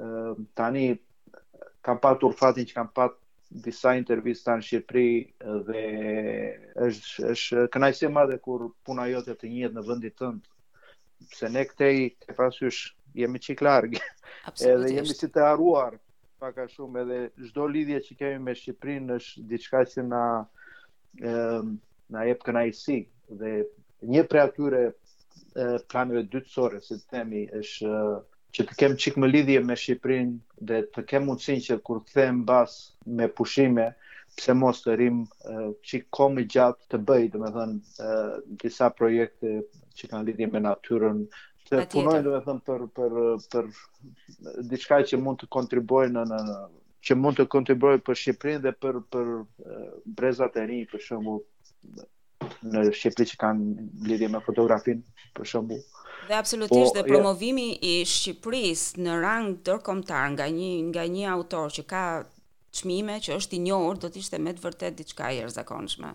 eh, 0.03 0.43
tani 0.59 0.89
kam 1.87 2.03
patur 2.03 2.35
fatin 2.35 2.67
që 2.67 2.75
kam 2.81 2.91
pat, 2.99 3.15
disa 3.49 3.93
intervista 3.97 4.55
në 4.57 4.65
Shqipëri 4.67 5.11
dhe 5.67 5.83
është 6.87 7.29
është 7.33 7.61
kënaqësi 7.75 8.09
madhe 8.11 8.35
kur 8.43 8.65
puna 8.87 9.05
jote 9.09 9.35
të 9.39 9.51
njihet 9.53 9.75
në 9.77 9.83
vendin 9.87 10.15
tënd. 10.19 10.43
Se 11.37 11.49
ne 11.53 11.63
këtej 11.69 11.97
e 12.27 12.35
pasysh 12.37 12.83
jemi 13.21 13.39
çik 13.39 13.63
larg. 13.65 13.95
Edhe 14.71 14.93
jemi 14.97 15.15
si 15.15 15.29
të 15.31 15.45
haruar 15.47 15.95
pak 16.43 16.57
a 16.61 16.67
shumë 16.69 16.99
edhe 17.05 17.21
çdo 17.47 17.63
lidhje 17.71 17.99
që 18.09 18.15
kemi 18.19 18.39
me 18.49 18.53
Shqipërinë 18.59 19.15
është 19.17 19.45
diçka 19.49 19.79
që 19.95 20.03
na 20.11 20.23
ë 21.23 21.31
ehm, 21.31 21.71
na 22.13 22.25
jep 22.27 22.43
kënaqësi 22.45 22.99
dhe 23.39 23.55
një 24.11 24.27
prej 24.31 24.43
atyre 24.47 24.83
planeve 25.89 26.21
dytësore, 26.29 26.77
si 26.85 26.95
të 26.99 27.07
themi, 27.15 27.39
është 27.57 27.95
që 28.57 28.63
të 28.67 28.75
kem 28.81 28.93
qik 28.97 29.17
më 29.21 29.27
lidhje 29.29 29.59
me 29.65 29.75
Shqipërinë 29.77 30.63
dhe 30.69 30.77
të 30.95 31.01
kem 31.09 31.25
mundësin 31.29 31.59
që 31.65 31.75
kur 31.85 31.99
të 32.07 32.13
them 32.17 32.39
me 33.19 33.27
pushime, 33.39 33.85
pse 34.37 34.55
mos 34.57 34.79
të 34.81 34.95
rim 35.01 35.19
qik 35.89 36.07
komi 36.17 36.47
gjatë 36.53 36.89
të 36.93 36.99
bëj, 37.09 37.27
dhe 37.33 37.41
me 37.43 37.51
thënë, 37.53 37.77
disa 38.63 38.89
projekte 38.99 39.53
që 39.99 40.09
kanë 40.11 40.27
lidhje 40.31 40.49
me 40.55 40.61
natyrën, 40.65 41.21
të 41.69 41.85
punojnë 41.93 42.25
dhe 42.25 42.33
me 42.33 42.41
thënë 42.47 42.65
për, 42.69 42.85
për, 42.97 43.21
për 43.53 44.59
diçka 44.73 45.01
që 45.13 45.21
mund 45.25 45.41
të 45.43 45.51
kontribuoj 45.57 46.07
në, 46.17 46.25
në, 46.33 46.41
që 47.07 47.17
mund 47.21 47.37
të 47.41 47.47
kontribuojnë 47.53 48.05
për 48.09 48.21
Shqipërinë 48.25 48.65
dhe 48.65 48.75
për, 48.81 49.01
për 49.13 49.33
brezat 50.21 50.57
e 50.57 50.65
rinj 50.69 50.89
për 50.95 51.05
shumë 51.11 51.37
në 52.73 52.87
Shqipëri 52.95 53.29
që 53.33 53.37
kanë 53.45 53.87
lidhje 54.09 54.33
me 54.33 54.41
fotografinë 54.49 55.05
për 55.35 55.49
shembull. 55.53 55.81
Dhe 56.27 56.35
absolutisht 56.35 56.91
po, 56.91 56.95
dhe 56.97 57.03
promovimi 57.07 57.65
ja. 57.69 57.77
i 57.91 58.07
Shqipërisë 58.09 59.03
në 59.05 59.17
rang 59.21 59.49
ndërkombëtar 59.55 60.29
nga 60.35 60.47
një 60.55 60.71
nga 60.89 61.05
një 61.13 61.27
autor 61.33 61.71
që 61.75 61.85
ka 61.91 62.03
çmime 62.77 63.17
që 63.25 63.37
është 63.39 63.57
i 63.57 63.61
njohur 63.67 63.99
do 64.03 64.11
të 64.11 64.21
ishte 64.23 64.39
me 64.43 64.53
të 64.57 64.63
vërtet 64.65 64.97
diçka 64.99 65.31
e 65.33 65.39
jashtëzakonshme. 65.39 66.13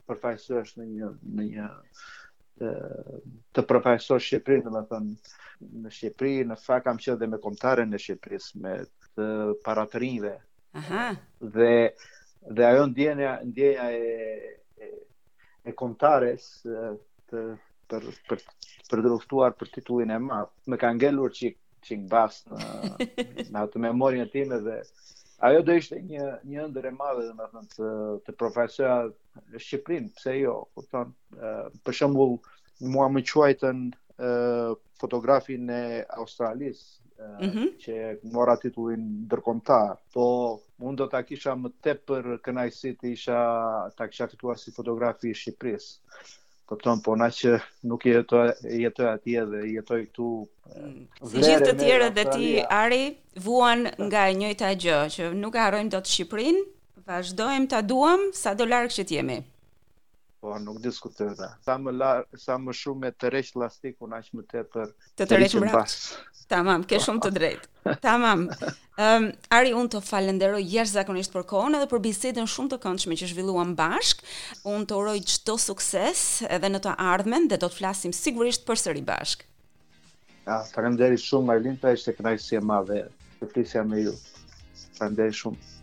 përfaqësohesh 0.09 0.77
në 0.81 0.89
një 0.93 1.13
në 1.39 1.49
një 1.55 1.67
të, 2.59 2.71
të 3.55 3.65
përfaqësohesh 3.71 4.35
domethënë 4.37 5.35
në 5.83 5.91
Shqipëri, 5.93 6.35
në 6.47 6.55
fakt 6.63 6.87
kam 6.87 6.99
qenë 7.03 7.19
dhe 7.19 7.27
me 7.31 7.39
kombëtarën 7.43 7.95
e 7.95 7.99
Shqipërisë 7.99 8.61
me 8.63 8.77
të 9.15 9.31
paratërinjve 9.67 10.33
Aha. 10.75 11.17
Dhe 11.41 11.95
dhe 12.55 12.65
ajo 12.71 12.83
ndjenja 12.87 13.31
ndjenja 13.47 13.87
e 14.03 14.09
e, 15.65 15.71
kontares 15.81 16.43
të 17.31 17.43
për 17.91 18.09
për 18.29 18.43
për 18.91 19.03
dëgjuar 19.07 19.57
për 19.61 19.71
titullin 19.77 20.13
e 20.13 20.19
madh. 20.25 20.51
Më 20.69 20.79
ka 20.81 20.91
ngelur 20.97 21.33
çik 21.39 21.57
çik 21.87 22.05
bas 22.11 22.43
në, 22.51 23.09
në 23.53 23.65
atë 23.65 23.83
memorinë 23.87 24.29
time 24.33 24.59
dhe 24.67 24.77
ajo 25.49 25.63
do 25.69 25.77
ishte 25.81 26.01
një 26.11 26.29
një 26.53 26.61
ëndër 26.69 26.89
e 26.91 26.95
madhe 26.99 27.25
domethënë 27.29 27.73
të, 27.75 27.89
të 28.27 28.37
profesorë 28.43 28.99
në 29.55 29.63
Shqipëri, 29.65 30.13
pse 30.19 30.37
jo, 30.41 30.57
Po 30.75 30.83
thon, 30.91 31.15
për 31.87 31.95
shembull 32.01 32.35
mua 32.95 33.07
më 33.17 33.23
quajtën 33.31 33.85
fotografin 35.01 35.69
e 35.71 35.83
Australisë, 36.21 36.87
mm 37.19 37.49
-hmm. 37.51 37.67
që 37.85 37.97
mora 38.33 38.57
titullin 38.57 39.05
ndërkombëtar, 39.27 39.97
po 40.15 40.25
mund 40.79 40.99
do 40.99 41.07
ta 41.07 41.23
kisha 41.23 41.53
më 41.57 41.69
tepër 41.83 42.25
kënaqësi 42.45 42.91
të 43.01 43.07
isha 43.17 43.39
ta 43.97 44.09
kisha 44.09 44.27
fituar 44.31 44.59
si 44.59 44.71
fotografi 44.71 45.31
i 45.31 45.35
Shqipërisë. 45.35 45.91
Kupton, 46.69 47.01
po, 47.01 47.11
po 47.11 47.17
na 47.17 47.29
që 47.33 47.59
nuk 47.89 48.05
jetoj 48.05 48.53
jetoj 48.85 49.09
atje 49.17 49.43
dhe 49.51 49.61
jetoj 49.77 50.01
këtu. 50.07 50.29
Eh, 50.77 50.87
mm. 50.87 51.29
Si 51.31 51.45
gjithë 51.47 51.65
të 51.67 51.73
tjerë 51.81 52.09
dhe 52.19 52.25
ti 52.35 52.49
Ari 52.83 53.05
vuan 53.47 53.89
nga 54.09 54.27
e 54.31 54.37
njëjta 54.41 54.75
gjë 54.83 54.99
që 55.15 55.31
nuk 55.43 55.55
e 55.57 55.63
harrojmë 55.65 55.95
dot 55.95 56.07
Shqipërinë, 56.13 56.63
vazhdojmë 57.09 57.71
ta 57.73 57.81
duam 57.83 58.21
sa 58.37 58.55
do 58.55 58.69
larg 58.69 58.93
që 58.93 59.05
të 59.09 59.15
jemi 59.17 59.39
po 60.41 60.55
nuk 60.63 60.79
diskutoj 60.83 61.35
ta. 61.39 61.49
Sa 61.67 61.77
më 61.81 61.93
la, 61.99 62.11
sa 62.39 62.59
më 62.63 62.75
shumë 62.79 63.03
me 63.05 63.11
tërësh 63.15 63.53
aq 63.59 64.27
më 64.39 64.43
tepër. 64.53 64.93
Të 65.19 65.27
tërësh 65.31 65.57
më 65.63 65.71
pas. 65.75 65.95
Tamam, 66.49 66.85
ke 66.89 66.99
shumë 67.03 67.23
të 67.27 67.31
drejtë. 67.37 67.67
Tamam. 68.07 68.47
Ëm 68.99 69.25
um, 69.25 69.27
Ari 69.55 69.75
un 69.77 69.89
të 69.93 70.01
falenderoj 70.03 70.63
jashtëzakonisht 70.65 71.35
për 71.35 71.45
kohën 71.51 71.77
edhe 71.79 71.89
për 71.91 72.03
bisedën 72.07 72.49
shumë 72.51 72.73
të 72.75 72.79
këndshme 72.87 73.19
që 73.21 73.31
zhvilluam 73.33 73.75
bashk. 73.79 74.23
Un 74.73 74.87
të 74.89 74.97
uroj 74.99 75.19
çdo 75.35 75.59
sukses 75.61 76.25
edhe 76.49 76.71
në 76.73 76.81
të 76.87 76.95
ardhmen 77.11 77.51
dhe 77.51 77.59
do 77.63 77.69
të 77.71 77.81
flasim 77.83 78.15
sigurisht 78.17 78.67
përsëri 78.69 79.03
bashk. 79.09 79.45
Ja, 80.49 80.63
Faleminderit 80.73 81.21
shumë 81.21 81.51
Marlinta, 81.53 81.93
ishte 81.93 82.15
kënaqësi 82.17 82.57
e 82.61 82.63
madhe 82.65 83.03
të 83.43 83.51
flisja 83.55 83.83
me 83.85 84.07
ju. 84.07 84.15
Faleminderit 84.97 85.37
shumë. 85.43 85.78